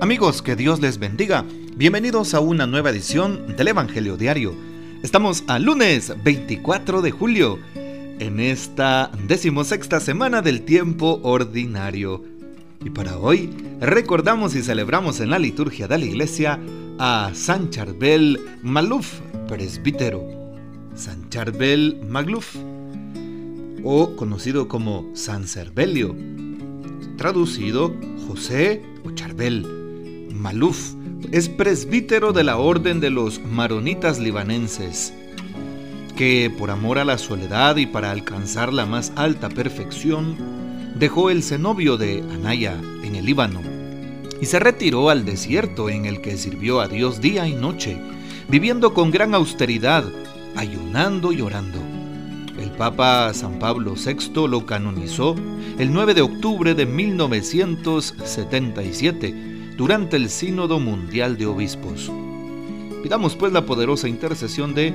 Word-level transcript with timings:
Amigos, 0.00 0.42
que 0.42 0.54
Dios 0.54 0.78
les 0.80 0.98
bendiga. 0.98 1.44
Bienvenidos 1.74 2.32
a 2.32 2.38
una 2.38 2.68
nueva 2.68 2.90
edición 2.90 3.56
del 3.56 3.66
Evangelio 3.66 4.16
Diario. 4.16 4.54
Estamos 5.02 5.42
a 5.48 5.58
lunes 5.58 6.14
24 6.22 7.02
de 7.02 7.10
julio, 7.10 7.58
en 7.74 8.38
esta 8.38 9.10
decimosexta 9.26 9.98
semana 9.98 10.40
del 10.40 10.62
tiempo 10.62 11.18
ordinario. 11.24 12.22
Y 12.84 12.90
para 12.90 13.18
hoy 13.18 13.50
recordamos 13.80 14.54
y 14.54 14.62
celebramos 14.62 15.18
en 15.18 15.30
la 15.30 15.40
liturgia 15.40 15.88
de 15.88 15.98
la 15.98 16.04
iglesia 16.04 16.60
a 17.00 17.32
San 17.34 17.70
Charbel 17.70 18.38
Maluf, 18.62 19.18
presbítero. 19.48 20.22
San 20.94 21.28
Charbel 21.28 22.00
Magluf, 22.08 22.54
o 23.82 24.14
conocido 24.14 24.68
como 24.68 25.10
San 25.14 25.48
Cervelio, 25.48 26.14
traducido 27.16 27.92
José 28.28 28.80
o 29.04 29.10
Charbel 29.10 29.77
Maluf 30.38 30.94
es 31.32 31.48
presbítero 31.48 32.32
de 32.32 32.44
la 32.44 32.58
Orden 32.58 33.00
de 33.00 33.10
los 33.10 33.40
Maronitas 33.40 34.20
Libanenses, 34.20 35.12
que 36.16 36.48
por 36.56 36.70
amor 36.70 37.00
a 37.00 37.04
la 37.04 37.18
soledad 37.18 37.74
y 37.76 37.86
para 37.86 38.12
alcanzar 38.12 38.72
la 38.72 38.86
más 38.86 39.12
alta 39.16 39.48
perfección, 39.48 40.36
dejó 40.94 41.30
el 41.30 41.42
cenobio 41.42 41.96
de 41.96 42.22
Anaya 42.32 42.80
en 43.02 43.16
el 43.16 43.24
Líbano 43.24 43.60
y 44.40 44.46
se 44.46 44.60
retiró 44.60 45.10
al 45.10 45.24
desierto 45.24 45.90
en 45.90 46.06
el 46.06 46.20
que 46.20 46.36
sirvió 46.36 46.80
a 46.80 46.86
Dios 46.86 47.20
día 47.20 47.48
y 47.48 47.54
noche, 47.54 48.00
viviendo 48.48 48.94
con 48.94 49.10
gran 49.10 49.34
austeridad, 49.34 50.04
ayunando 50.54 51.32
y 51.32 51.40
orando. 51.40 51.80
El 52.60 52.70
Papa 52.70 53.34
San 53.34 53.58
Pablo 53.58 53.94
VI 53.94 54.46
lo 54.46 54.66
canonizó 54.66 55.34
el 55.78 55.92
9 55.92 56.14
de 56.14 56.22
octubre 56.22 56.76
de 56.76 56.86
1977 56.86 59.57
durante 59.78 60.16
el 60.16 60.28
Sínodo 60.28 60.80
Mundial 60.80 61.38
de 61.38 61.46
Obispos. 61.46 62.10
Pidamos 63.00 63.36
pues 63.36 63.52
la 63.52 63.64
poderosa 63.64 64.08
intercesión 64.08 64.74
de 64.74 64.92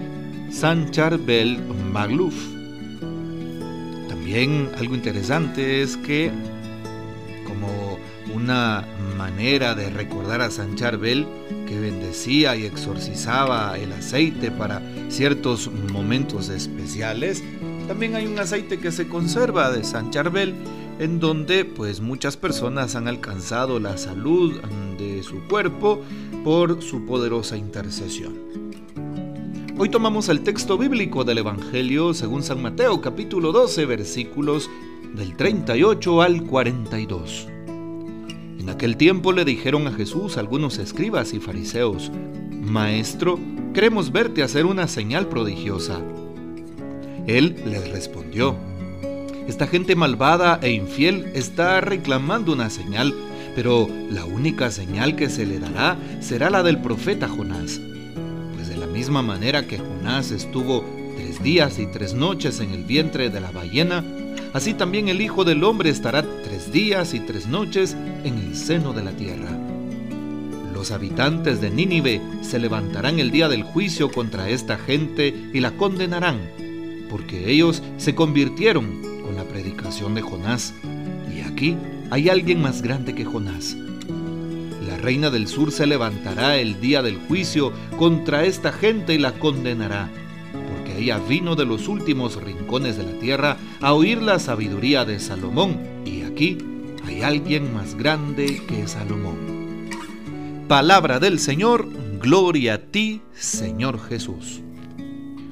San 0.51 0.91
Charbel 0.91 1.57
Magluf. 1.93 2.35
También 4.09 4.69
algo 4.77 4.93
interesante 4.93 5.81
es 5.81 5.95
que, 5.95 6.31
como 7.47 7.97
una 8.35 8.85
manera 9.17 9.73
de 9.73 9.89
recordar 9.89 10.41
a 10.41 10.51
San 10.51 10.75
Charbel, 10.75 11.25
que 11.65 11.79
bendecía 11.79 12.57
y 12.57 12.65
exorcizaba 12.65 13.77
el 13.77 13.93
aceite 13.93 14.51
para 14.51 14.81
ciertos 15.09 15.69
momentos 15.91 16.49
especiales, 16.49 17.43
también 17.87 18.15
hay 18.15 18.25
un 18.25 18.39
aceite 18.39 18.79
que 18.79 18.91
se 18.91 19.07
conserva 19.07 19.71
de 19.71 19.83
San 19.83 20.11
Charbel 20.11 20.55
en 20.99 21.19
donde 21.19 21.65
pues 21.65 22.01
muchas 22.01 22.37
personas 22.37 22.95
han 22.95 23.07
alcanzado 23.07 23.79
la 23.79 23.97
salud 23.97 24.59
de 24.97 25.23
su 25.23 25.41
cuerpo 25.47 26.01
por 26.43 26.81
su 26.81 27.05
poderosa 27.05 27.57
intercesión. 27.57 28.33
Hoy 29.77 29.89
tomamos 29.89 30.29
el 30.29 30.41
texto 30.41 30.77
bíblico 30.77 31.23
del 31.23 31.39
Evangelio 31.39 32.13
según 32.13 32.43
San 32.43 32.61
Mateo 32.61 33.01
capítulo 33.01 33.51
12 33.51 33.85
versículos 33.85 34.69
del 35.15 35.35
38 35.35 36.21
al 36.21 36.43
42. 36.43 37.52
En 38.63 38.69
aquel 38.69 38.95
tiempo 38.95 39.33
le 39.33 39.43
dijeron 39.43 39.87
a 39.87 39.91
Jesús 39.91 40.37
algunos 40.37 40.77
escribas 40.77 41.33
y 41.33 41.41
fariseos, 41.41 42.09
Maestro, 42.49 43.37
queremos 43.73 44.13
verte 44.13 44.41
hacer 44.41 44.65
una 44.65 44.87
señal 44.87 45.27
prodigiosa. 45.27 45.99
Él 47.27 47.57
les 47.65 47.91
respondió, 47.91 48.55
esta 49.49 49.67
gente 49.67 49.97
malvada 49.97 50.59
e 50.61 50.71
infiel 50.71 51.29
está 51.33 51.81
reclamando 51.81 52.53
una 52.53 52.69
señal, 52.69 53.13
pero 53.53 53.89
la 54.09 54.23
única 54.23 54.71
señal 54.71 55.17
que 55.17 55.29
se 55.29 55.45
le 55.45 55.59
dará 55.59 55.97
será 56.21 56.49
la 56.49 56.63
del 56.63 56.77
profeta 56.77 57.27
Jonás. 57.27 57.81
Pues 58.55 58.69
de 58.69 58.77
la 58.77 58.87
misma 58.87 59.21
manera 59.21 59.67
que 59.67 59.77
Jonás 59.77 60.31
estuvo 60.31 60.85
tres 61.17 61.43
días 61.43 61.79
y 61.79 61.87
tres 61.87 62.13
noches 62.13 62.61
en 62.61 62.71
el 62.71 62.85
vientre 62.85 63.29
de 63.29 63.41
la 63.41 63.51
ballena, 63.51 64.05
así 64.53 64.73
también 64.73 65.09
el 65.09 65.19
Hijo 65.19 65.43
del 65.43 65.65
Hombre 65.65 65.89
estará 65.89 66.23
tres 66.45 66.71
días 66.71 67.13
y 67.13 67.19
tres 67.19 67.47
noches 67.47 67.97
en 68.23 68.37
el 68.37 68.55
seno 68.55 68.93
de 68.93 69.03
la 69.03 69.11
tierra. 69.11 69.57
Los 70.73 70.91
habitantes 70.91 71.61
de 71.61 71.69
Nínive 71.69 72.21
se 72.41 72.59
levantarán 72.59 73.19
el 73.19 73.31
día 73.31 73.47
del 73.47 73.63
juicio 73.63 74.11
contra 74.11 74.49
esta 74.49 74.77
gente 74.77 75.33
y 75.53 75.59
la 75.59 75.71
condenarán, 75.71 76.39
porque 77.09 77.51
ellos 77.51 77.81
se 77.97 78.15
convirtieron 78.15 79.01
con 79.23 79.35
la 79.35 79.43
predicación 79.43 80.15
de 80.15 80.21
Jonás. 80.21 80.73
Y 81.33 81.41
aquí 81.41 81.77
hay 82.09 82.29
alguien 82.29 82.61
más 82.61 82.81
grande 82.81 83.15
que 83.15 83.23
Jonás. 83.23 83.77
La 84.87 84.97
reina 84.97 85.29
del 85.29 85.47
sur 85.47 85.71
se 85.71 85.87
levantará 85.87 86.57
el 86.57 86.81
día 86.81 87.01
del 87.01 87.17
juicio 87.17 87.71
contra 87.97 88.43
esta 88.43 88.71
gente 88.71 89.13
y 89.13 89.19
la 89.19 89.31
condenará, 89.33 90.09
porque 90.51 90.99
ella 90.99 91.19
vino 91.19 91.55
de 91.55 91.65
los 91.65 91.87
últimos 91.87 92.41
rincones 92.41 92.97
de 92.97 93.03
la 93.03 93.19
tierra 93.19 93.57
a 93.79 93.93
oír 93.93 94.21
la 94.21 94.39
sabiduría 94.39 95.05
de 95.05 95.19
Salomón, 95.19 95.79
y 96.05 96.23
aquí 96.23 96.57
hay 97.05 97.21
alguien 97.21 97.73
más 97.73 97.95
grande 97.95 98.61
que 98.67 98.87
Salomón. 98.87 99.89
Palabra 100.67 101.19
del 101.19 101.39
Señor, 101.39 101.87
gloria 102.21 102.75
a 102.75 102.77
ti, 102.77 103.21
Señor 103.33 103.99
Jesús. 104.07 104.61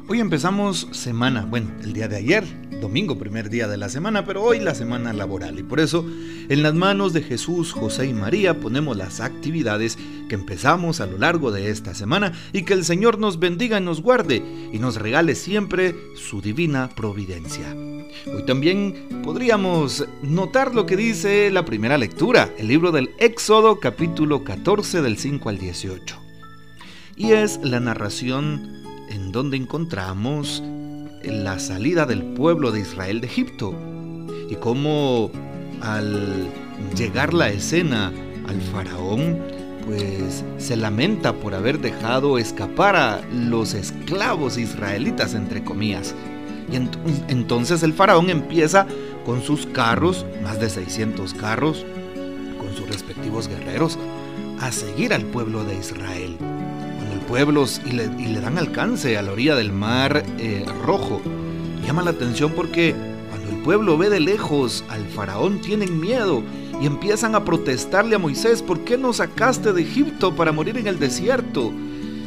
Hoy 0.08 0.20
empezamos 0.20 0.88
semana, 0.92 1.46
bueno, 1.46 1.72
el 1.84 1.94
día 1.94 2.08
de 2.08 2.18
ayer, 2.18 2.44
domingo, 2.82 3.18
primer 3.18 3.50
día 3.50 3.68
de 3.68 3.78
la 3.78 3.90
semana, 3.90 4.26
pero 4.26 4.44
hoy 4.44 4.60
la 4.60 4.76
semana 4.76 5.14
laboral. 5.14 5.60
Y 5.60 5.64
por 5.64 5.80
eso, 5.80 6.06
en 6.50 6.64
las 6.64 6.74
manos 6.74 7.14
de 7.14 7.22
Jesús, 7.22 7.72
José 7.72 8.08
y 8.08 8.14
María 8.14 8.60
ponemos 8.60 8.98
las 8.98 9.20
actividades 9.20 9.98
que 10.28 10.36
empezamos 10.36 11.00
a 11.00 11.06
lo 11.06 11.18
largo 11.18 11.52
de 11.52 11.70
esta 11.70 11.94
semana 11.94 12.34
y 12.52 12.64
que 12.64 12.74
el 12.74 12.84
Señor 12.84 13.20
nos 13.20 13.40
bendiga 13.40 13.80
y 13.80 13.84
nos 13.84 14.02
guarde 14.02 14.44
y 14.74 14.80
nos 14.80 14.96
regale 14.96 15.36
siempre 15.36 15.96
su 16.16 16.42
divina 16.42 16.90
providencia. 16.96 17.76
Hoy 18.28 18.44
también 18.46 19.22
podríamos 19.24 20.06
notar 20.22 20.76
lo 20.76 20.86
que 20.86 20.96
dice 20.96 21.50
la 21.50 21.66
primera 21.66 21.98
lectura, 21.98 22.54
el 22.60 22.68
libro 22.68 22.92
del 22.92 23.10
Éxodo 23.18 23.80
capítulo 23.80 24.44
14 24.44 25.02
del 25.02 25.18
5 25.18 25.50
al 25.50 25.58
18. 25.58 26.20
Y 27.16 27.32
es 27.32 27.60
la 27.64 27.80
narración 27.80 28.84
en 29.10 29.32
donde 29.32 29.58
encontramos 29.58 30.62
la 31.24 31.58
salida 31.58 32.06
del 32.06 32.22
pueblo 32.22 32.72
de 32.72 32.82
Israel 32.82 33.22
de 33.22 33.28
Egipto 33.28 33.76
y 34.50 34.56
cómo 34.56 35.32
al 35.82 36.48
llegar 36.96 37.34
la 37.34 37.50
escena 37.50 38.12
al 38.48 38.62
faraón, 38.62 39.40
pues 39.86 40.46
se 40.60 40.76
lamenta 40.76 41.34
por 41.34 41.56
haber 41.56 41.80
dejado 41.80 42.38
escapar 42.38 42.96
a 42.96 43.22
los 43.34 43.74
esclavos 43.74 44.60
israelitas, 44.60 45.34
entre 45.34 45.64
comillas. 45.64 46.14
Y 46.72 46.76
entonces 47.32 47.84
el 47.84 47.94
faraón 47.94 48.30
empieza 48.30 48.86
con 49.26 49.42
sus 49.42 49.66
carros, 49.68 50.26
más 50.44 50.60
de 50.60 50.70
600 50.70 51.34
carros, 51.34 51.86
con 52.58 52.76
sus 52.76 52.88
respectivos 52.88 53.48
guerreros, 53.48 53.98
a 54.60 54.72
seguir 54.72 55.14
al 55.14 55.24
pueblo 55.24 55.64
de 55.64 55.78
Israel 55.78 56.38
pueblos 57.32 57.82
y 57.86 57.92
le, 57.92 58.42
dan 58.42 58.58
alcance 58.58 59.18
a 59.18 59.22
la 59.22 59.32
orilla 59.32 59.56
del 59.56 59.72
mar 59.72 60.24
eh, 60.38 60.66
rojo. 60.86 61.22
Llama 61.86 62.04
la 62.04 62.12
atención 62.12 62.52
porque 62.52 62.94
cuando 63.30 63.50
el 63.52 63.64
pueblo 63.64 63.98
ve 63.98 64.10
de 64.10 64.20
lejos 64.20 64.84
al 64.90 65.06
faraón 65.08 65.62
tienen 65.62 65.98
miedo 65.98 66.44
y 66.82 66.86
empiezan 66.86 67.36
a 67.36 67.46
protestarle 67.46 68.16
a 68.16 68.20
Moisés, 68.20 68.62
¿por 68.62 68.82
qué 68.82 68.98
nos 68.98 69.18
sacaste 69.18 69.72
de 69.72 69.82
Egipto 69.82 70.36
para 70.36 70.52
morir 70.52 70.78
en 70.78 70.88
el 70.88 71.00
desierto? 71.00 71.72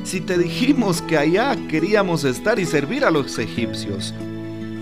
Si 0.04 0.20
te 0.20 0.36
dijimos 0.36 1.00
que 1.00 1.16
allá 1.16 1.56
queríamos 1.68 2.24
estar 2.24 2.58
y 2.58 2.66
servir 2.66 3.04
a 3.04 3.10
los 3.10 3.38
egipcios. 3.38 4.14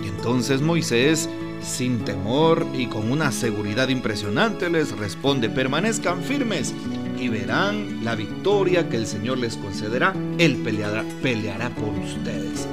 Y 0.04 0.08
entonces 0.08 0.60
Moisés, 0.60 1.28
sin 1.62 2.04
temor 2.04 2.66
y 2.74 2.86
con 2.86 3.10
una 3.10 3.30
seguridad 3.30 3.88
impresionante, 3.88 4.68
les 4.68 4.90
responde, 4.98 5.48
permanezcan 5.48 6.22
firmes 6.24 6.74
y 7.18 7.28
verán 7.28 8.04
la 8.04 8.16
victoria 8.16 8.88
que 8.88 8.96
el 8.96 9.06
Señor 9.06 9.38
les 9.38 9.56
concederá. 9.56 10.12
Él 10.38 10.56
peleará, 10.56 11.04
peleará 11.22 11.70
por 11.70 11.90
ustedes. 11.90 12.66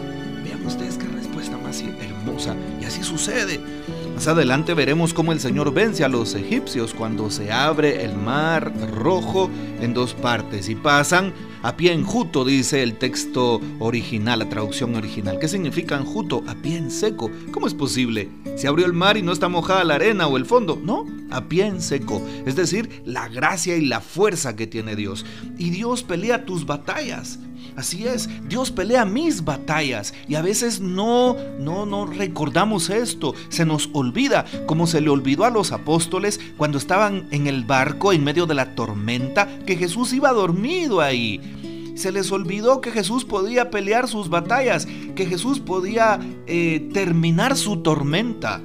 Ustedes 0.65 0.97
qué 0.97 1.07
respuesta 1.07 1.57
más 1.57 1.81
hermosa. 1.81 2.55
Y 2.81 2.85
así 2.85 3.03
sucede. 3.03 3.59
Más 4.15 4.27
adelante 4.27 4.73
veremos 4.73 5.13
cómo 5.13 5.31
el 5.31 5.39
Señor 5.39 5.73
vence 5.73 6.03
a 6.03 6.09
los 6.09 6.35
egipcios 6.35 6.93
cuando 6.93 7.29
se 7.29 7.51
abre 7.51 8.03
el 8.03 8.17
mar 8.17 8.73
rojo 8.91 9.49
en 9.79 9.93
dos 9.93 10.13
partes 10.13 10.67
y 10.67 10.75
pasan 10.75 11.33
a 11.61 11.75
pie 11.75 11.93
enjuto, 11.93 12.45
dice 12.45 12.83
el 12.83 12.97
texto 12.97 13.59
original, 13.79 14.39
la 14.39 14.49
traducción 14.49 14.95
original. 14.95 15.39
¿Qué 15.39 15.47
significa 15.47 15.97
enjuto? 15.97 16.43
A 16.47 16.55
pie 16.55 16.77
en 16.77 16.91
seco. 16.91 17.29
¿Cómo 17.51 17.67
es 17.67 17.73
posible? 17.73 18.29
¿Se 18.55 18.67
abrió 18.67 18.85
el 18.85 18.93
mar 18.93 19.17
y 19.17 19.21
no 19.21 19.31
está 19.31 19.49
mojada 19.49 19.83
la 19.83 19.95
arena 19.95 20.27
o 20.27 20.37
el 20.37 20.45
fondo? 20.45 20.79
No, 20.81 21.05
a 21.29 21.45
pie 21.45 21.67
en 21.67 21.81
seco. 21.81 22.21
Es 22.45 22.55
decir, 22.55 23.01
la 23.05 23.27
gracia 23.27 23.75
y 23.75 23.85
la 23.85 23.99
fuerza 23.99 24.55
que 24.55 24.67
tiene 24.67 24.95
Dios. 24.95 25.25
Y 25.57 25.69
Dios 25.69 26.03
pelea 26.03 26.45
tus 26.45 26.65
batallas. 26.65 27.39
Así 27.79 28.05
es, 28.05 28.27
Dios 28.49 28.71
pelea 28.71 29.05
mis 29.05 29.45
batallas 29.45 30.13
y 30.27 30.35
a 30.35 30.41
veces 30.41 30.81
no, 30.81 31.37
no, 31.59 31.85
no 31.85 32.05
recordamos 32.05 32.89
esto, 32.89 33.33
se 33.47 33.63
nos 33.63 33.89
olvida, 33.93 34.43
como 34.65 34.85
se 34.85 34.99
le 34.99 35.09
olvidó 35.09 35.45
a 35.45 35.49
los 35.49 35.71
apóstoles 35.71 36.41
cuando 36.57 36.77
estaban 36.77 37.29
en 37.31 37.47
el 37.47 37.63
barco 37.63 38.11
en 38.11 38.25
medio 38.25 38.45
de 38.47 38.55
la 38.55 38.75
tormenta, 38.75 39.47
que 39.65 39.77
Jesús 39.77 40.11
iba 40.11 40.33
dormido 40.33 40.99
ahí. 40.99 41.93
Se 41.95 42.11
les 42.11 42.33
olvidó 42.33 42.81
que 42.81 42.91
Jesús 42.91 43.23
podía 43.23 43.69
pelear 43.69 44.09
sus 44.09 44.27
batallas, 44.27 44.85
que 45.15 45.25
Jesús 45.25 45.61
podía 45.61 46.19
eh, 46.47 46.89
terminar 46.93 47.55
su 47.55 47.77
tormenta. 47.77 48.61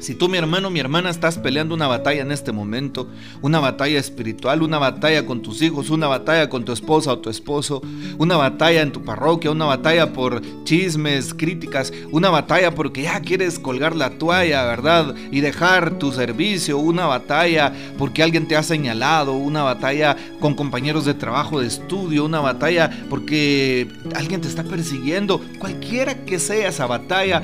Si 0.00 0.14
tú, 0.14 0.28
mi 0.28 0.38
hermano, 0.38 0.70
mi 0.70 0.78
hermana, 0.78 1.10
estás 1.10 1.38
peleando 1.38 1.74
una 1.74 1.88
batalla 1.88 2.22
en 2.22 2.30
este 2.30 2.52
momento, 2.52 3.08
una 3.42 3.58
batalla 3.58 3.98
espiritual, 3.98 4.62
una 4.62 4.78
batalla 4.78 5.26
con 5.26 5.42
tus 5.42 5.60
hijos, 5.60 5.90
una 5.90 6.06
batalla 6.06 6.48
con 6.48 6.64
tu 6.64 6.72
esposa 6.72 7.12
o 7.12 7.18
tu 7.18 7.30
esposo, 7.30 7.82
una 8.16 8.36
batalla 8.36 8.82
en 8.82 8.92
tu 8.92 9.02
parroquia, 9.02 9.50
una 9.50 9.64
batalla 9.64 10.12
por 10.12 10.40
chismes, 10.64 11.34
críticas, 11.34 11.92
una 12.12 12.30
batalla 12.30 12.74
porque 12.74 13.02
ya 13.02 13.20
quieres 13.20 13.58
colgar 13.58 13.96
la 13.96 14.10
toalla, 14.18 14.64
¿verdad? 14.66 15.14
Y 15.32 15.40
dejar 15.40 15.98
tu 15.98 16.12
servicio, 16.12 16.78
una 16.78 17.06
batalla 17.06 17.72
porque 17.98 18.22
alguien 18.22 18.46
te 18.46 18.56
ha 18.56 18.62
señalado, 18.62 19.32
una 19.32 19.64
batalla 19.64 20.16
con 20.38 20.54
compañeros 20.54 21.04
de 21.04 21.14
trabajo, 21.14 21.60
de 21.60 21.66
estudio, 21.66 22.24
una 22.24 22.40
batalla 22.40 23.04
porque 23.10 23.88
alguien 24.14 24.40
te 24.40 24.48
está 24.48 24.62
persiguiendo, 24.62 25.40
cualquiera 25.58 26.24
que 26.24 26.38
sea 26.38 26.68
esa 26.68 26.86
batalla, 26.86 27.42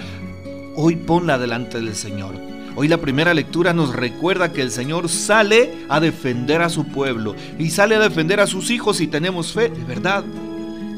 hoy 0.76 0.96
ponla 0.96 1.38
delante 1.38 1.80
del 1.80 1.94
Señor. 1.94 2.34
Hoy 2.76 2.88
la 2.88 2.98
primera 2.98 3.34
lectura 3.34 3.72
nos 3.72 3.94
recuerda 3.94 4.52
que 4.52 4.60
el 4.60 4.70
Señor 4.70 5.08
sale 5.08 5.86
a 5.88 6.00
defender 6.00 6.60
a 6.60 6.68
su 6.68 6.86
pueblo 6.86 7.36
y 7.58 7.70
sale 7.70 7.94
a 7.94 8.00
defender 8.00 8.40
a 8.40 8.48
sus 8.48 8.70
hijos 8.70 8.96
si 8.96 9.06
tenemos 9.06 9.52
fe, 9.52 9.68
de 9.68 9.84
verdad. 9.84 10.24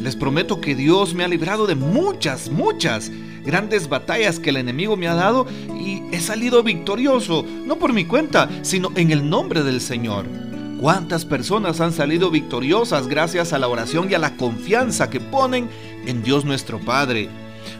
Les 0.00 0.16
prometo 0.16 0.60
que 0.60 0.74
Dios 0.74 1.14
me 1.14 1.24
ha 1.24 1.28
librado 1.28 1.66
de 1.66 1.74
muchas, 1.74 2.48
muchas 2.48 3.10
grandes 3.44 3.88
batallas 3.88 4.40
que 4.40 4.50
el 4.50 4.56
enemigo 4.56 4.96
me 4.96 5.08
ha 5.08 5.14
dado 5.14 5.46
y 5.78 6.02
he 6.12 6.20
salido 6.20 6.62
victorioso, 6.62 7.44
no 7.66 7.76
por 7.76 7.92
mi 7.92 8.06
cuenta, 8.06 8.48
sino 8.62 8.90
en 8.94 9.10
el 9.10 9.28
nombre 9.28 9.62
del 9.62 9.80
Señor. 9.80 10.26
¿Cuántas 10.80 11.24
personas 11.24 11.80
han 11.80 11.92
salido 11.92 12.30
victoriosas 12.30 13.08
gracias 13.08 13.52
a 13.52 13.58
la 13.58 13.68
oración 13.68 14.10
y 14.10 14.14
a 14.14 14.18
la 14.18 14.36
confianza 14.36 15.10
que 15.10 15.20
ponen 15.20 15.68
en 16.06 16.22
Dios 16.22 16.44
nuestro 16.44 16.78
Padre? 16.78 17.28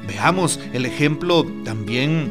Veamos 0.07 0.61
el 0.73 0.87
ejemplo 0.87 1.45
también 1.65 2.31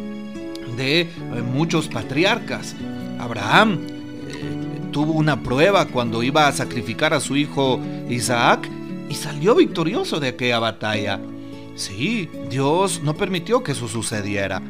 de 0.78 1.02
eh, 1.02 1.10
muchos 1.42 1.88
patriarcas. 1.88 2.76
Abraham 3.20 3.80
eh, 4.28 4.90
tuvo 4.92 5.14
una 5.14 5.42
prueba 5.42 5.86
cuando 5.86 6.24
iba 6.24 6.48
a 6.48 6.52
sacrificar 6.52 7.14
a 7.14 7.20
su 7.20 7.36
hijo 7.36 7.80
Isaac 8.10 8.70
y 9.10 9.16
salió 9.16 9.56
victorioso 9.56 10.20
de 10.20 10.30
aquella 10.30 10.60
batalla. 10.60 11.20
Sí, 11.76 12.30
Dios 12.50 13.02
no 13.04 13.16
permitió 13.16 13.64
que 13.64 13.74
eso 13.74 13.88
sucediera. 13.88 14.62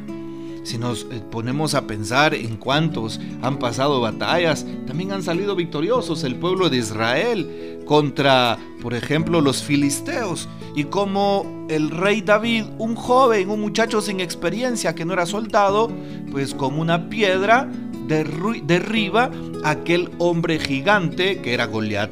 Si 0.66 0.78
nos 0.78 1.06
eh, 1.12 1.22
ponemos 1.30 1.76
a 1.76 1.86
pensar 1.86 2.34
en 2.34 2.56
cuántos 2.56 3.20
han 3.40 3.60
pasado 3.60 4.00
batallas, 4.00 4.66
también 4.84 5.12
han 5.12 5.22
salido 5.22 5.54
victoriosos 5.54 6.24
el 6.24 6.34
pueblo 6.34 6.68
de 6.68 6.78
Israel 6.78 7.78
contra, 7.86 8.58
por 8.82 8.92
ejemplo, 8.92 9.40
los 9.40 9.62
filisteos. 9.62 10.48
Y 10.74 10.82
como 10.82 11.66
el 11.70 11.92
rey 11.92 12.20
David, 12.20 12.64
un 12.78 12.96
joven, 12.96 13.48
un 13.48 13.60
muchacho 13.60 14.00
sin 14.00 14.18
experiencia 14.18 14.96
que 14.96 15.04
no 15.04 15.12
era 15.12 15.24
soldado, 15.24 15.88
pues 16.32 16.52
con 16.52 16.80
una 16.80 17.08
piedra 17.08 17.70
derriba 18.08 19.30
aquel 19.62 20.10
hombre 20.18 20.58
gigante 20.58 21.40
que 21.42 21.54
era 21.54 21.66
Goliat. 21.66 22.10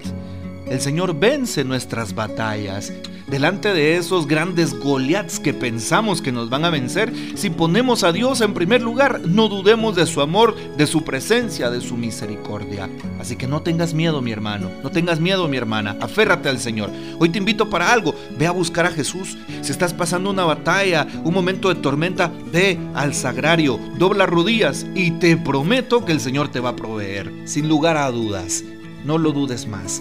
El 0.68 0.80
Señor 0.80 1.18
vence 1.18 1.64
nuestras 1.64 2.14
batallas 2.14 2.92
delante 3.26 3.72
de 3.72 3.96
esos 3.96 4.26
grandes 4.26 4.78
Goliaths 4.78 5.40
que 5.40 5.54
pensamos 5.54 6.20
que 6.20 6.32
nos 6.32 6.50
van 6.50 6.64
a 6.64 6.70
vencer, 6.70 7.12
si 7.34 7.50
ponemos 7.50 8.04
a 8.04 8.12
Dios 8.12 8.40
en 8.40 8.54
primer 8.54 8.82
lugar, 8.82 9.20
no 9.26 9.48
dudemos 9.48 9.96
de 9.96 10.06
su 10.06 10.20
amor, 10.20 10.54
de 10.76 10.86
su 10.86 11.04
presencia, 11.04 11.70
de 11.70 11.80
su 11.80 11.96
misericordia. 11.96 12.88
Así 13.18 13.36
que 13.36 13.46
no 13.46 13.62
tengas 13.62 13.94
miedo, 13.94 14.20
mi 14.22 14.32
hermano, 14.32 14.70
no 14.82 14.90
tengas 14.90 15.20
miedo, 15.20 15.48
mi 15.48 15.56
hermana, 15.56 15.96
aférrate 16.00 16.48
al 16.48 16.58
Señor. 16.58 16.90
Hoy 17.18 17.30
te 17.30 17.38
invito 17.38 17.70
para 17.70 17.92
algo, 17.92 18.14
ve 18.38 18.46
a 18.46 18.52
buscar 18.52 18.86
a 18.86 18.90
Jesús. 18.90 19.36
Si 19.62 19.72
estás 19.72 19.94
pasando 19.94 20.30
una 20.30 20.44
batalla, 20.44 21.06
un 21.24 21.34
momento 21.34 21.68
de 21.68 21.80
tormenta, 21.80 22.30
ve 22.52 22.78
al 22.94 23.14
sagrario, 23.14 23.78
dobla 23.98 24.26
rodillas 24.26 24.86
y 24.94 25.12
te 25.12 25.36
prometo 25.36 26.04
que 26.04 26.12
el 26.12 26.20
Señor 26.20 26.48
te 26.48 26.60
va 26.60 26.70
a 26.70 26.76
proveer, 26.76 27.32
sin 27.44 27.68
lugar 27.68 27.96
a 27.96 28.10
dudas. 28.10 28.64
No 29.04 29.18
lo 29.18 29.32
dudes 29.32 29.66
más. 29.66 30.00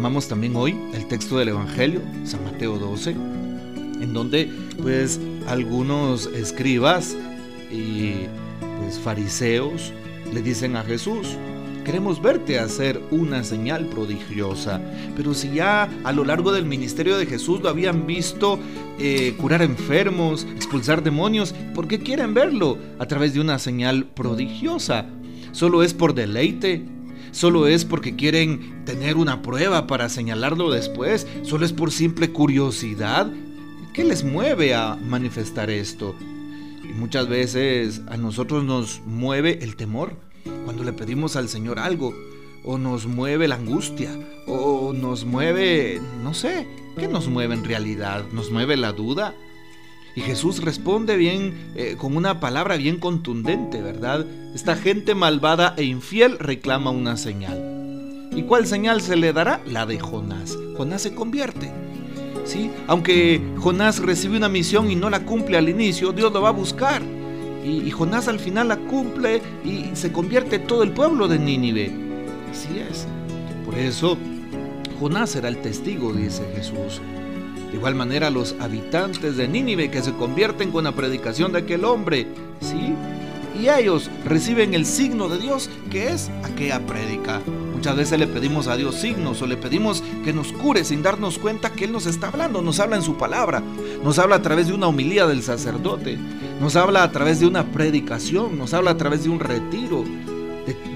También 0.00 0.56
hoy 0.56 0.74
el 0.94 1.06
texto 1.08 1.36
del 1.36 1.50
Evangelio, 1.50 2.00
San 2.24 2.42
Mateo 2.42 2.78
12, 2.78 3.10
en 3.10 4.12
donde 4.14 4.50
pues 4.82 5.20
algunos 5.46 6.24
escribas 6.26 7.14
y 7.70 8.26
pues 8.78 8.98
fariseos 8.98 9.92
le 10.32 10.40
dicen 10.40 10.76
a 10.76 10.84
Jesús, 10.84 11.36
queremos 11.84 12.22
verte 12.22 12.58
hacer 12.58 12.98
una 13.10 13.44
señal 13.44 13.86
prodigiosa. 13.86 14.80
Pero 15.16 15.34
si 15.34 15.52
ya 15.52 15.90
a 16.02 16.12
lo 16.12 16.24
largo 16.24 16.50
del 16.50 16.64
ministerio 16.64 17.18
de 17.18 17.26
Jesús 17.26 17.60
lo 17.60 17.68
habían 17.68 18.06
visto 18.06 18.58
eh, 18.98 19.34
curar 19.38 19.60
enfermos, 19.60 20.46
expulsar 20.56 21.02
demonios, 21.02 21.54
¿por 21.74 21.86
qué 21.86 21.98
quieren 21.98 22.32
verlo 22.32 22.78
a 22.98 23.06
través 23.06 23.34
de 23.34 23.40
una 23.40 23.58
señal 23.58 24.06
prodigiosa? 24.06 25.04
¿Solo 25.52 25.82
es 25.82 25.92
por 25.92 26.14
deleite? 26.14 26.99
Solo 27.32 27.66
es 27.66 27.84
porque 27.84 28.16
quieren 28.16 28.84
tener 28.84 29.16
una 29.16 29.42
prueba 29.42 29.86
para 29.86 30.08
señalarlo 30.08 30.70
después, 30.70 31.26
solo 31.42 31.64
es 31.64 31.72
por 31.72 31.92
simple 31.92 32.30
curiosidad. 32.30 33.30
¿Qué 33.92 34.04
les 34.04 34.24
mueve 34.24 34.74
a 34.74 34.96
manifestar 34.96 35.70
esto? 35.70 36.14
Y 36.84 36.92
muchas 36.92 37.28
veces 37.28 38.02
a 38.08 38.16
nosotros 38.16 38.64
nos 38.64 39.00
mueve 39.06 39.58
el 39.62 39.76
temor 39.76 40.14
cuando 40.64 40.84
le 40.84 40.92
pedimos 40.92 41.36
al 41.36 41.48
Señor 41.48 41.78
algo, 41.78 42.14
o 42.64 42.78
nos 42.78 43.06
mueve 43.06 43.48
la 43.48 43.56
angustia, 43.56 44.10
o 44.46 44.92
nos 44.92 45.24
mueve, 45.24 46.00
no 46.22 46.34
sé, 46.34 46.66
¿qué 46.96 47.08
nos 47.08 47.28
mueve 47.28 47.54
en 47.54 47.64
realidad? 47.64 48.24
¿Nos 48.32 48.50
mueve 48.50 48.76
la 48.76 48.92
duda? 48.92 49.34
Y 50.14 50.22
Jesús 50.22 50.62
responde 50.62 51.16
bien, 51.16 51.72
eh, 51.76 51.96
con 51.96 52.16
una 52.16 52.40
palabra 52.40 52.76
bien 52.76 52.98
contundente, 52.98 53.80
¿verdad? 53.80 54.26
Esta 54.54 54.76
gente 54.76 55.14
malvada 55.14 55.74
e 55.76 55.84
infiel 55.84 56.38
reclama 56.38 56.90
una 56.90 57.16
señal. 57.16 58.28
¿Y 58.32 58.42
cuál 58.42 58.66
señal 58.66 59.00
se 59.00 59.16
le 59.16 59.32
dará? 59.32 59.60
La 59.66 59.86
de 59.86 59.98
Jonás. 59.98 60.56
Jonás 60.76 61.02
se 61.02 61.14
convierte. 61.14 61.70
¿Sí? 62.44 62.70
Aunque 62.88 63.40
Jonás 63.58 64.00
recibe 64.00 64.36
una 64.36 64.48
misión 64.48 64.90
y 64.90 64.96
no 64.96 65.10
la 65.10 65.24
cumple 65.24 65.58
al 65.58 65.68
inicio, 65.68 66.12
Dios 66.12 66.32
lo 66.32 66.42
va 66.42 66.48
a 66.48 66.52
buscar. 66.52 67.02
Y, 67.64 67.82
y 67.86 67.90
Jonás 67.90 68.28
al 68.28 68.40
final 68.40 68.68
la 68.68 68.76
cumple 68.76 69.42
y 69.64 69.94
se 69.94 70.10
convierte 70.10 70.58
todo 70.58 70.82
el 70.82 70.92
pueblo 70.92 71.28
de 71.28 71.38
Nínive. 71.38 71.92
Así 72.50 72.78
es. 72.78 73.06
Por 73.64 73.78
eso, 73.78 74.16
Jonás 74.98 75.30
será 75.30 75.48
el 75.48 75.58
testigo, 75.58 76.12
dice 76.12 76.42
Jesús. 76.54 77.00
De 77.70 77.76
igual 77.76 77.94
manera 77.94 78.30
los 78.30 78.56
habitantes 78.58 79.36
de 79.36 79.46
Nínive 79.46 79.90
que 79.90 80.02
se 80.02 80.12
convierten 80.12 80.72
con 80.72 80.84
la 80.84 80.92
predicación 80.92 81.52
de 81.52 81.60
aquel 81.60 81.84
hombre, 81.84 82.26
¿sí? 82.60 82.94
Y 83.60 83.68
ellos 83.68 84.10
reciben 84.24 84.74
el 84.74 84.86
signo 84.86 85.28
de 85.28 85.38
Dios 85.38 85.70
que 85.90 86.08
es 86.08 86.30
aquella 86.42 86.84
prédica. 86.86 87.40
Muchas 87.74 87.96
veces 87.96 88.18
le 88.18 88.26
pedimos 88.26 88.66
a 88.66 88.76
Dios 88.76 88.96
signos 88.96 89.40
o 89.40 89.46
le 89.46 89.56
pedimos 89.56 90.02
que 90.24 90.32
nos 90.32 90.52
cure 90.52 90.84
sin 90.84 91.02
darnos 91.02 91.38
cuenta 91.38 91.70
que 91.70 91.84
Él 91.84 91.92
nos 91.92 92.06
está 92.06 92.28
hablando, 92.28 92.60
nos 92.60 92.80
habla 92.80 92.96
en 92.96 93.02
su 93.02 93.16
palabra, 93.16 93.62
nos 94.02 94.18
habla 94.18 94.36
a 94.36 94.42
través 94.42 94.66
de 94.66 94.74
una 94.74 94.88
homilía 94.88 95.26
del 95.26 95.42
sacerdote, 95.42 96.18
nos 96.60 96.76
habla 96.76 97.02
a 97.02 97.12
través 97.12 97.40
de 97.40 97.46
una 97.46 97.64
predicación, 97.64 98.58
nos 98.58 98.74
habla 98.74 98.92
a 98.92 98.96
través 98.96 99.24
de 99.24 99.30
un 99.30 99.40
retiro, 99.40 100.04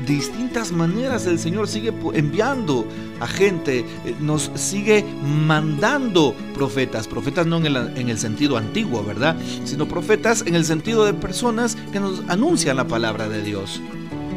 distintas 0.07 0.73
maneras 0.73 1.27
el 1.27 1.39
Señor 1.39 1.69
sigue 1.69 1.93
enviando 2.15 2.87
a 3.21 3.27
gente, 3.27 3.81
eh, 4.05 4.15
nos 4.21 4.51
sigue 4.55 5.05
mandando 5.47 6.35
profetas, 6.55 7.09
profetas 7.09 7.47
no 7.47 7.59
en 7.59 7.67
el, 7.67 7.77
en 7.97 8.09
el, 8.09 8.19
sentido 8.19 8.57
antiguo, 8.57 9.05
¿verdad? 9.05 9.37
Sino 9.65 9.87
profetas 9.87 10.43
en 10.47 10.55
el 10.55 10.65
sentido 10.65 11.05
de 11.05 11.15
personas 11.15 11.77
que 11.93 12.01
nos 12.01 12.23
anuncian 12.29 12.77
la 12.77 12.87
palabra 12.87 13.29
de 13.29 13.43
Dios. 13.43 13.81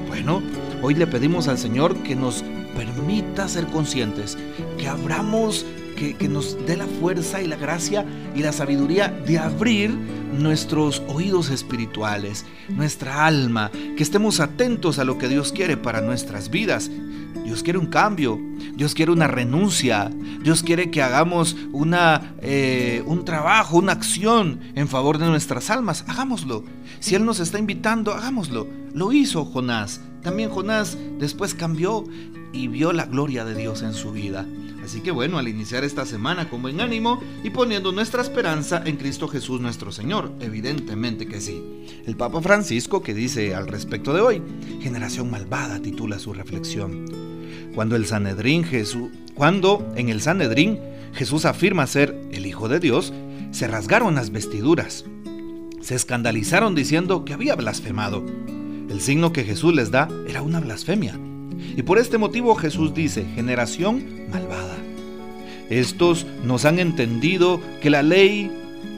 Bueno, 0.07 0.41
hoy 0.81 0.95
le 0.95 1.07
pedimos 1.07 1.47
al 1.47 1.57
Señor 1.57 1.95
que 1.97 2.15
nos 2.15 2.43
permita 2.75 3.47
ser 3.47 3.65
conscientes, 3.67 4.37
que 4.77 4.87
abramos 4.87 5.65
que, 5.97 6.27
nos 6.29 6.57
dé 6.65 6.77
la 6.77 6.85
fuerza 6.85 7.41
y 7.41 7.47
la 7.47 7.55
gracia 7.55 8.05
y 8.35 8.41
la 8.41 8.53
sabiduría 8.53 9.09
de 9.09 9.39
abrir 9.39 9.89
nuestros 9.89 11.01
oídos 11.07 11.49
espirituales, 11.49 12.45
nuestra 12.69 13.25
alma, 13.25 13.71
que 13.71 14.03
estemos 14.03 14.39
atentos 14.39 14.99
a 14.99 15.03
lo 15.03 15.17
que 15.17 15.27
Dios 15.27 15.51
quiere 15.51 15.75
para 15.75 16.01
nuestras 16.01 16.49
vidas. 16.49 16.89
Dios 17.43 17.63
quiere 17.63 17.79
un 17.79 17.87
cambio, 17.87 18.39
Dios 18.75 18.93
quiere 18.93 19.11
una 19.11 19.27
renuncia, 19.27 20.11
Dios 20.43 20.63
quiere 20.63 20.91
que 20.91 21.01
hagamos 21.01 21.55
una, 21.71 22.35
eh, 22.41 23.01
un 23.05 23.23
trabajo, 23.25 23.77
una 23.77 23.93
acción 23.93 24.59
en 24.75 24.87
favor 24.87 25.17
de 25.17 25.27
nuestras 25.27 25.69
almas. 25.69 26.03
Hagámoslo. 26.07 26.63
Si 26.99 27.15
Él 27.15 27.25
nos 27.25 27.39
está 27.39 27.57
invitando, 27.57 28.13
hagámoslo. 28.13 28.67
Lo 28.93 29.13
hizo 29.13 29.45
Jonás 29.45 30.01
también 30.27 30.49
Jonás 30.49 30.97
después 31.19 31.53
cambió 31.53 32.03
y 32.51 32.67
vio 32.67 32.91
la 32.91 33.05
gloria 33.05 33.45
de 33.45 33.55
Dios 33.55 33.81
en 33.81 33.93
su 33.93 34.11
vida. 34.11 34.45
Así 34.83 34.99
que 34.99 35.11
bueno, 35.11 35.37
al 35.37 35.47
iniciar 35.47 35.85
esta 35.85 36.05
semana 36.05 36.49
con 36.49 36.61
buen 36.61 36.81
ánimo 36.81 37.21
y 37.45 37.49
poniendo 37.49 37.93
nuestra 37.93 38.23
esperanza 38.23 38.83
en 38.85 38.97
Cristo 38.97 39.29
Jesús 39.29 39.61
nuestro 39.61 39.93
Señor, 39.93 40.33
evidentemente 40.41 41.27
que 41.27 41.39
sí. 41.39 41.63
El 42.05 42.17
Papa 42.17 42.41
Francisco 42.41 43.01
que 43.01 43.13
dice 43.13 43.55
al 43.55 43.69
respecto 43.69 44.13
de 44.13 44.19
hoy, 44.19 44.41
generación 44.81 45.31
malvada 45.31 45.79
titula 45.79 46.19
su 46.19 46.33
reflexión. 46.33 47.05
Cuando 47.73 47.95
el 47.95 48.05
Sanedrín 48.05 48.65
Jesús, 48.65 49.09
cuando 49.33 49.89
en 49.95 50.09
el 50.09 50.19
Sanedrín 50.19 50.77
Jesús 51.13 51.45
afirma 51.45 51.87
ser 51.87 52.13
el 52.33 52.45
Hijo 52.45 52.67
de 52.67 52.81
Dios, 52.81 53.13
se 53.51 53.65
rasgaron 53.65 54.15
las 54.15 54.31
vestiduras, 54.31 55.05
se 55.79 55.95
escandalizaron 55.95 56.75
diciendo 56.75 57.23
que 57.23 57.31
había 57.31 57.55
blasfemado. 57.55 58.25
El 58.89 59.01
signo 59.01 59.33
que 59.33 59.43
Jesús 59.43 59.73
les 59.73 59.91
da 59.91 60.07
era 60.27 60.41
una 60.41 60.59
blasfemia. 60.59 61.19
Y 61.75 61.83
por 61.83 61.97
este 61.97 62.17
motivo 62.17 62.55
Jesús 62.55 62.93
dice, 62.93 63.25
generación 63.35 64.03
malvada. 64.31 64.77
Estos 65.69 66.25
nos 66.43 66.65
han 66.65 66.79
entendido 66.79 67.59
que 67.81 67.89
la 67.89 68.01
ley, 68.01 68.49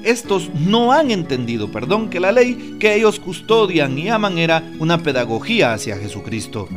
estos 0.04 0.52
no 0.54 0.94
han 0.94 1.10
entendido, 1.10 1.72
perdón, 1.72 2.10
que 2.10 2.20
la 2.20 2.32
ley 2.32 2.78
que 2.80 2.96
ellos 2.96 3.20
custodian 3.20 3.98
y 3.98 4.10
aman 4.10 4.38
era 4.38 4.64
una 4.80 5.02
pedagogía 5.02 5.74
hacia 5.74 5.98
Jesucristo. 5.98 6.68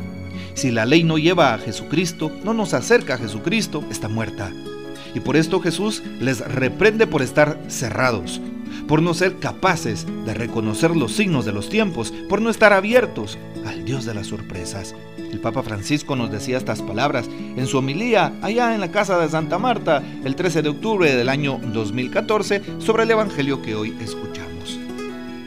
Si 0.54 0.70
la 0.70 0.86
ley 0.86 1.04
no 1.04 1.18
lleva 1.18 1.52
a 1.52 1.58
Jesucristo, 1.58 2.32
no 2.44 2.54
nos 2.54 2.72
acerca 2.74 3.14
a 3.14 3.18
Jesucristo, 3.18 3.84
está 3.90 4.08
muerta. 4.08 4.50
Y 5.14 5.20
por 5.20 5.36
esto 5.36 5.60
Jesús 5.60 6.02
les 6.20 6.40
reprende 6.40 7.06
por 7.06 7.20
estar 7.20 7.60
cerrados, 7.68 8.40
por 8.92 9.00
no 9.00 9.14
ser 9.14 9.38
capaces 9.38 10.06
de 10.26 10.34
reconocer 10.34 10.94
los 10.94 11.14
signos 11.14 11.46
de 11.46 11.52
los 11.52 11.70
tiempos, 11.70 12.12
por 12.28 12.42
no 12.42 12.50
estar 12.50 12.74
abiertos 12.74 13.38
al 13.64 13.86
Dios 13.86 14.04
de 14.04 14.12
las 14.12 14.26
sorpresas. 14.26 14.94
El 15.16 15.40
Papa 15.40 15.62
Francisco 15.62 16.14
nos 16.14 16.30
decía 16.30 16.58
estas 16.58 16.82
palabras 16.82 17.26
en 17.30 17.66
su 17.66 17.78
homilía 17.78 18.34
allá 18.42 18.74
en 18.74 18.82
la 18.82 18.92
casa 18.92 19.18
de 19.18 19.30
Santa 19.30 19.58
Marta 19.58 20.02
el 20.26 20.36
13 20.36 20.60
de 20.60 20.68
octubre 20.68 21.16
del 21.16 21.30
año 21.30 21.58
2014 21.72 22.80
sobre 22.80 23.04
el 23.04 23.12
Evangelio 23.12 23.62
que 23.62 23.74
hoy 23.74 23.96
escuchamos. 23.98 24.78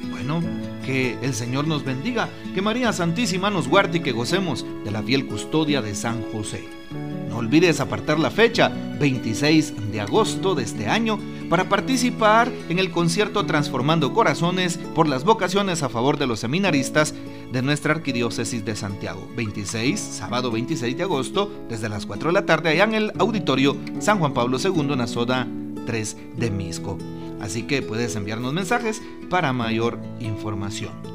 Bueno, 0.10 0.42
que 0.84 1.16
el 1.22 1.36
Señor 1.36 1.68
nos 1.68 1.86
bendiga, 1.86 2.30
que 2.56 2.64
María 2.64 2.94
Santísima 2.94 3.52
nos 3.52 3.68
guarde 3.68 4.00
y 4.00 4.02
que 4.02 4.12
gocemos 4.12 4.66
de 4.84 4.90
la 4.90 5.04
fiel 5.04 5.28
custodia 5.28 5.84
de 5.84 5.94
San 5.94 6.24
José. 6.32 6.64
No 7.36 7.40
olvides 7.40 7.82
apartar 7.82 8.18
la 8.18 8.32
fecha, 8.32 8.72
26 8.98 9.92
de 9.92 10.00
agosto 10.00 10.56
de 10.56 10.64
este 10.64 10.88
año, 10.88 11.20
para 11.50 11.68
participar 11.68 12.50
en 12.70 12.80
el 12.80 12.92
concierto 12.92 13.46
Transformando 13.46 14.14
Corazones 14.14 14.78
por 14.78 15.10
las 15.10 15.26
vocaciones 15.26 15.84
a 15.84 15.90
favor 15.90 16.18
de 16.18 16.28
los 16.28 16.40
seminaristas 16.40 17.14
de 17.52 17.62
nuestra 17.62 17.94
Arquidiócesis 17.94 18.64
de 18.64 18.78
Santiago. 18.78 19.28
26, 19.36 20.00
sábado 20.00 20.50
26 20.50 20.96
de 20.96 21.04
agosto, 21.04 21.52
desde 21.68 21.90
las 21.90 22.06
4 22.06 22.30
de 22.30 22.34
la 22.34 22.46
tarde, 22.46 22.70
allá 22.70 22.86
en 22.86 22.96
el 22.96 23.12
auditorio 23.20 23.76
San 24.00 24.20
Juan 24.20 24.34
Pablo 24.34 24.58
II, 24.58 24.94
en 24.94 24.98
la 24.98 25.08
zona 25.08 25.46
3 25.86 26.18
de 26.38 26.52
Misco. 26.52 26.98
Así 27.42 27.64
que 27.64 27.82
puedes 27.82 28.16
enviarnos 28.16 28.54
mensajes 28.54 29.02
para 29.30 29.52
mayor 29.52 30.00
información. 30.22 31.15